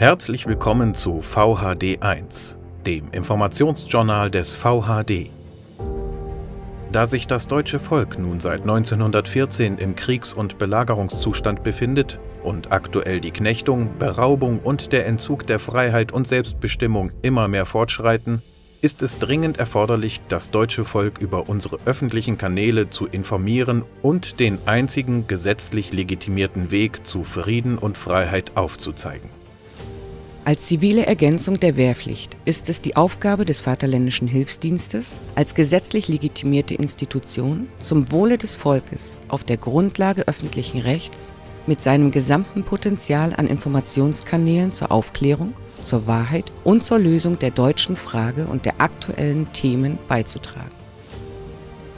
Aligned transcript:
Herzlich 0.00 0.46
willkommen 0.46 0.94
zu 0.94 1.20
VHD1, 1.20 2.56
dem 2.86 3.10
Informationsjournal 3.12 4.30
des 4.30 4.54
VHD. 4.54 5.28
Da 6.90 7.04
sich 7.04 7.26
das 7.26 7.48
deutsche 7.48 7.78
Volk 7.78 8.18
nun 8.18 8.40
seit 8.40 8.62
1914 8.62 9.76
im 9.76 9.96
Kriegs- 9.96 10.32
und 10.32 10.56
Belagerungszustand 10.56 11.62
befindet 11.62 12.18
und 12.42 12.72
aktuell 12.72 13.20
die 13.20 13.30
Knechtung, 13.30 13.98
Beraubung 13.98 14.60
und 14.60 14.92
der 14.92 15.06
Entzug 15.06 15.46
der 15.46 15.58
Freiheit 15.58 16.12
und 16.12 16.26
Selbstbestimmung 16.26 17.12
immer 17.20 17.46
mehr 17.46 17.66
fortschreiten, 17.66 18.40
ist 18.80 19.02
es 19.02 19.18
dringend 19.18 19.58
erforderlich, 19.58 20.22
das 20.28 20.50
deutsche 20.50 20.86
Volk 20.86 21.18
über 21.18 21.50
unsere 21.50 21.76
öffentlichen 21.84 22.38
Kanäle 22.38 22.88
zu 22.88 23.06
informieren 23.06 23.84
und 24.00 24.40
den 24.40 24.60
einzigen 24.64 25.26
gesetzlich 25.26 25.92
legitimierten 25.92 26.70
Weg 26.70 27.06
zu 27.06 27.22
Frieden 27.22 27.76
und 27.76 27.98
Freiheit 27.98 28.52
aufzuzeigen. 28.54 29.39
Als 30.50 30.62
zivile 30.62 31.06
Ergänzung 31.06 31.58
der 31.58 31.76
Wehrpflicht 31.76 32.36
ist 32.44 32.68
es 32.68 32.80
die 32.82 32.96
Aufgabe 32.96 33.44
des 33.44 33.60
Vaterländischen 33.60 34.26
Hilfsdienstes, 34.26 35.20
als 35.36 35.54
gesetzlich 35.54 36.08
legitimierte 36.08 36.74
Institution 36.74 37.68
zum 37.78 38.10
Wohle 38.10 38.36
des 38.36 38.56
Volkes 38.56 39.20
auf 39.28 39.44
der 39.44 39.58
Grundlage 39.58 40.26
öffentlichen 40.26 40.80
Rechts 40.80 41.30
mit 41.68 41.84
seinem 41.84 42.10
gesamten 42.10 42.64
Potenzial 42.64 43.32
an 43.36 43.46
Informationskanälen 43.46 44.72
zur 44.72 44.90
Aufklärung, 44.90 45.52
zur 45.84 46.08
Wahrheit 46.08 46.50
und 46.64 46.84
zur 46.84 46.98
Lösung 46.98 47.38
der 47.38 47.52
deutschen 47.52 47.94
Frage 47.94 48.48
und 48.48 48.64
der 48.64 48.80
aktuellen 48.80 49.52
Themen 49.52 50.00
beizutragen. 50.08 50.74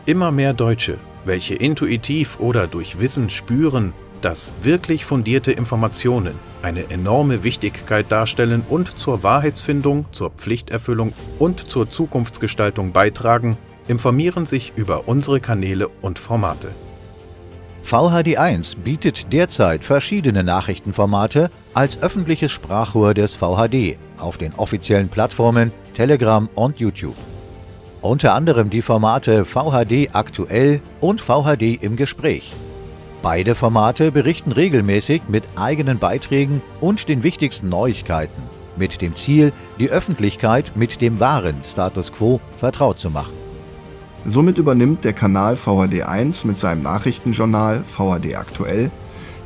Immer 0.05 0.31
mehr 0.31 0.53
Deutsche, 0.53 0.99
welche 1.25 1.55
intuitiv 1.55 2.39
oder 2.39 2.67
durch 2.67 3.01
Wissen 3.01 3.31
spüren, 3.31 3.95
dass 4.23 4.53
wirklich 4.63 5.05
fundierte 5.05 5.53
Informationen 5.53 6.39
eine 6.63 6.91
enorme 6.91 7.43
Wichtigkeit 7.45 8.11
darstellen 8.11 8.63
und 8.69 8.99
zur 8.99 9.23
Wahrheitsfindung, 9.23 10.07
zur 10.13 10.31
Pflichterfüllung 10.31 11.13
und 11.39 11.69
zur 11.69 11.89
Zukunftsgestaltung 11.89 12.93
beitragen, 12.93 13.59
informieren 13.89 14.47
sich 14.47 14.73
über 14.77 15.09
unsere 15.09 15.41
Kanäle 15.41 15.89
und 15.89 16.19
Formate. 16.19 16.69
VHD1 17.85 18.79
bietet 18.79 19.33
derzeit 19.33 19.85
verschiedene 19.85 20.45
Nachrichtenformate 20.45 21.51
als 21.75 22.01
öffentliches 22.01 22.53
Sprachrohr 22.53 23.13
des 23.13 23.35
VHD 23.35 23.99
auf 24.19 24.39
den 24.39 24.55
offiziellen 24.55 25.09
Plattformen 25.09 25.73
Telegram 25.95 26.49
und 26.55 26.79
YouTube. 26.79 27.17
Unter 28.01 28.35
anderem 28.35 28.71
die 28.71 28.83
Formate 28.83 29.45
VHD 29.45 30.11
aktuell 30.13 30.81
und 31.01 31.21
VHD 31.21 31.83
im 31.83 31.97
Gespräch. 31.97 32.55
Beide 33.23 33.55
Formate 33.55 34.11
berichten 34.11 34.51
regelmäßig 34.51 35.23
mit 35.29 35.45
eigenen 35.55 36.01
Beiträgen 36.01 36.61
und 36.81 37.09
den 37.09 37.23
wichtigsten 37.23 37.69
Neuigkeiten, 37.69 38.43
mit 38.77 39.01
dem 39.01 39.15
Ziel, 39.15 39.53
die 39.79 39.91
Öffentlichkeit 39.91 40.73
mit 40.75 41.01
dem 41.01 41.21
wahren 41.21 41.63
Status 41.65 42.13
quo 42.13 42.41
vertraut 42.57 42.99
zu 42.99 43.11
machen. 43.11 43.33
Somit 44.25 44.59
übernimmt 44.59 45.05
der 45.05 45.13
Kanal 45.13 45.55
VHD1 45.55 46.49
mit 46.49 46.57
seinem 46.57 46.83
Nachrichtenjournal 46.83 47.85
VHD 47.87 48.35
aktuell 48.35 48.91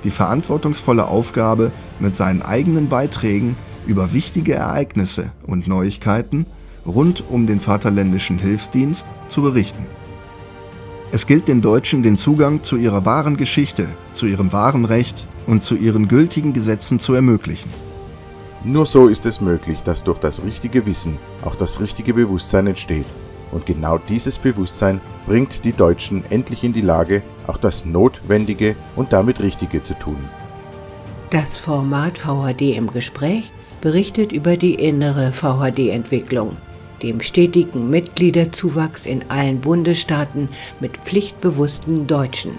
die 0.05 0.11
verantwortungsvolle 0.11 1.09
Aufgabe, 1.09 1.71
mit 1.99 2.17
seinen 2.17 2.41
eigenen 2.41 2.89
Beiträgen 2.89 3.57
über 3.87 4.15
wichtige 4.15 4.55
Ereignisse 4.55 5.33
und 5.47 5.67
Neuigkeiten 5.69 6.47
rund 6.87 7.25
um 7.29 7.47
den 7.47 7.61
Vaterländischen 7.61 8.39
Hilfsdienst 8.39 9.05
zu 9.29 9.43
berichten. 9.43 9.87
Es 11.17 11.27
gilt 11.27 11.48
den 11.48 11.62
Deutschen 11.62 12.03
den 12.03 12.19
Zugang 12.19 12.62
zu 12.62 12.77
ihrer 12.77 13.06
wahren 13.06 13.39
Geschichte, 13.39 13.89
zu 14.12 14.27
ihrem 14.27 14.52
wahren 14.52 14.85
Recht 14.85 15.27
und 15.46 15.63
zu 15.63 15.74
ihren 15.74 16.08
gültigen 16.08 16.52
Gesetzen 16.52 16.98
zu 16.98 17.14
ermöglichen. 17.14 17.70
Nur 18.64 18.85
so 18.85 19.08
ist 19.08 19.24
es 19.24 19.41
möglich, 19.41 19.80
dass 19.80 20.05
durch 20.05 20.18
das 20.18 20.45
richtige 20.45 20.85
Wissen 20.85 21.17
auch 21.42 21.55
das 21.55 21.80
richtige 21.80 22.13
Bewusstsein 22.13 22.67
entsteht. 22.67 23.07
Und 23.51 23.64
genau 23.64 23.96
dieses 23.96 24.36
Bewusstsein 24.36 25.01
bringt 25.24 25.64
die 25.64 25.73
Deutschen 25.73 26.23
endlich 26.29 26.63
in 26.64 26.74
die 26.74 26.83
Lage, 26.83 27.23
auch 27.46 27.57
das 27.57 27.86
Notwendige 27.86 28.77
und 28.95 29.14
damit 29.14 29.41
Richtige 29.41 29.83
zu 29.83 29.95
tun. 29.98 30.18
Das 31.30 31.57
Format 31.57 32.18
VHD 32.18 32.77
im 32.77 32.91
Gespräch 32.92 33.52
berichtet 33.80 34.33
über 34.33 34.58
die 34.58 34.74
innere 34.74 35.33
VHD-Entwicklung 35.33 36.58
dem 37.02 37.20
stetigen 37.20 37.90
Mitgliederzuwachs 37.90 39.07
in 39.07 39.24
allen 39.29 39.61
Bundesstaaten 39.61 40.48
mit 40.80 40.96
pflichtbewussten 40.98 42.07
Deutschen, 42.07 42.52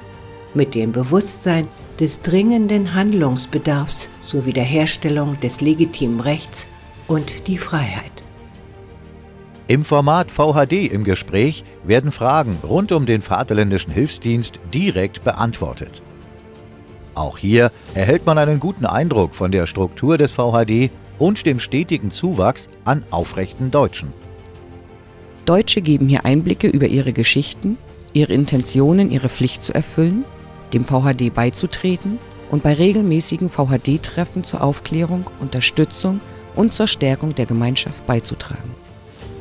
mit 0.53 0.75
dem 0.75 0.91
Bewusstsein 0.91 1.67
des 1.99 2.21
dringenden 2.21 2.93
Handlungsbedarfs 2.93 4.09
zur 4.21 4.45
Wiederherstellung 4.45 5.39
des 5.41 5.61
legitimen 5.61 6.19
Rechts 6.19 6.67
und 7.07 7.47
die 7.47 7.57
Freiheit. 7.57 8.11
Im 9.69 9.83
Format 9.83 10.31
VHD 10.31 10.91
im 10.91 11.03
Gespräch 11.03 11.65
werden 11.83 12.11
Fragen 12.11 12.57
rund 12.63 12.91
um 12.93 13.05
den 13.05 13.21
Vaterländischen 13.21 13.91
Hilfsdienst 13.91 14.59
direkt 14.73 15.23
beantwortet. 15.25 16.01
Auch 17.15 17.37
hier 17.37 17.71
erhält 17.93 18.25
man 18.25 18.37
einen 18.37 18.59
guten 18.59 18.85
Eindruck 18.85 19.33
von 19.33 19.51
der 19.51 19.65
Struktur 19.65 20.17
des 20.17 20.31
VHD 20.31 20.91
und 21.19 21.45
dem 21.45 21.59
stetigen 21.59 22.11
Zuwachs 22.11 22.69
an 22.85 23.03
aufrechten 23.09 23.71
Deutschen. 23.71 24.13
Deutsche 25.47 25.81
geben 25.81 26.09
hier 26.09 26.25
Einblicke 26.25 26.67
über 26.67 26.87
ihre 26.87 27.13
Geschichten, 27.13 27.77
ihre 28.11 28.33
Intentionen, 28.33 29.09
ihre 29.09 29.29
Pflicht 29.29 29.63
zu 29.63 29.73
erfüllen, 29.73 30.25
dem 30.73 30.83
VHD 30.83 31.33
beizutreten 31.33 32.19
und 32.51 32.63
bei 32.63 32.73
regelmäßigen 32.73 33.47
VHD-Treffen 33.47 34.43
zur 34.43 34.61
Aufklärung, 34.61 35.23
Unterstützung 35.39 36.19
und 36.53 36.73
zur 36.73 36.87
Stärkung 36.87 37.33
der 37.33 37.45
Gemeinschaft 37.45 38.05
beizutragen. 38.05 38.71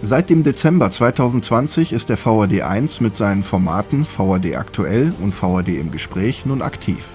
Seit 0.00 0.30
dem 0.30 0.44
Dezember 0.44 0.92
2020 0.92 1.92
ist 1.92 2.08
der 2.08 2.16
VHD 2.16 2.62
1 2.62 3.00
mit 3.00 3.16
seinen 3.16 3.42
Formaten 3.42 4.04
VHD 4.04 4.54
aktuell 4.54 5.12
und 5.20 5.34
VHD 5.34 5.70
im 5.70 5.90
Gespräch 5.90 6.46
nun 6.46 6.62
aktiv. 6.62 7.10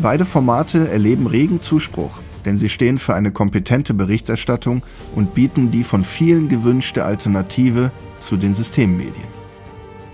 Beide 0.00 0.24
Formate 0.24 0.88
erleben 0.88 1.26
regen 1.26 1.60
Zuspruch 1.60 2.20
denn 2.44 2.58
sie 2.58 2.68
stehen 2.68 2.98
für 2.98 3.14
eine 3.14 3.30
kompetente 3.30 3.94
Berichterstattung 3.94 4.82
und 5.14 5.34
bieten 5.34 5.70
die 5.70 5.84
von 5.84 6.04
vielen 6.04 6.48
gewünschte 6.48 7.04
Alternative 7.04 7.92
zu 8.20 8.36
den 8.36 8.54
Systemmedien. 8.54 9.42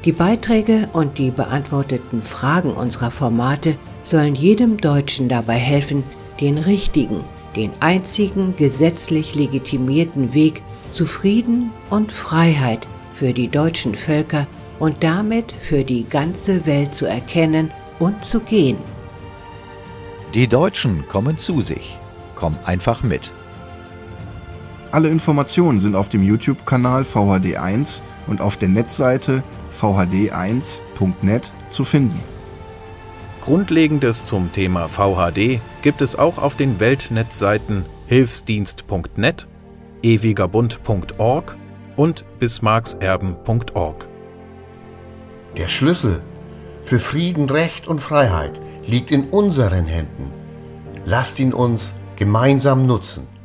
Die 0.04 0.12
Beiträge 0.12 0.88
und 0.92 1.18
die 1.18 1.30
beantworteten 1.30 2.22
Fragen 2.22 2.70
unserer 2.70 3.10
Formate 3.10 3.76
sollen 4.04 4.34
jedem 4.34 4.78
Deutschen 4.78 5.28
dabei 5.28 5.56
helfen, 5.56 6.04
den 6.40 6.56
richtigen, 6.56 7.24
den 7.56 7.72
einzigen 7.80 8.54
gesetzlich 8.56 9.34
legitimierten 9.34 10.34
Weg 10.34 10.62
zu 10.92 11.04
Frieden 11.04 11.70
und 11.90 12.12
Freiheit 12.12 12.86
für 13.12 13.32
die 13.32 13.48
deutschen 13.48 13.94
Völker 13.94 14.46
und 14.78 15.02
damit 15.02 15.52
für 15.60 15.82
die 15.82 16.04
ganze 16.08 16.64
Welt 16.66 16.94
zu 16.94 17.06
erkennen 17.06 17.72
und 17.98 18.24
zu 18.24 18.40
gehen. 18.40 18.78
Die 20.34 20.46
Deutschen 20.46 21.08
kommen 21.08 21.38
zu 21.38 21.60
sich. 21.60 21.98
Komm 22.38 22.56
einfach 22.64 23.02
mit. 23.02 23.32
Alle 24.92 25.08
Informationen 25.08 25.80
sind 25.80 25.96
auf 25.96 26.08
dem 26.08 26.22
YouTube-Kanal 26.22 27.02
VHD1 27.02 28.00
und 28.28 28.40
auf 28.40 28.56
der 28.56 28.68
Netzseite 28.68 29.42
vhd1.net 29.72 31.52
zu 31.68 31.84
finden. 31.84 32.20
Grundlegendes 33.40 34.24
zum 34.24 34.52
Thema 34.52 34.86
VHD 34.86 35.60
gibt 35.82 36.00
es 36.00 36.14
auch 36.14 36.38
auf 36.38 36.54
den 36.54 36.78
Weltnetzseiten 36.78 37.84
hilfsdienst.net, 38.06 39.48
ewigerbund.org 40.02 41.56
und 41.96 42.24
bismarckserben.org. 42.38 44.08
Der 45.56 45.68
Schlüssel 45.68 46.22
für 46.84 47.00
Frieden, 47.00 47.50
Recht 47.50 47.88
und 47.88 48.00
Freiheit 48.00 48.60
liegt 48.86 49.10
in 49.10 49.28
unseren 49.30 49.86
Händen. 49.86 50.30
Lasst 51.04 51.40
ihn 51.40 51.52
uns 51.52 51.92
gemeinsam 52.18 52.86
nutzen. 52.86 53.37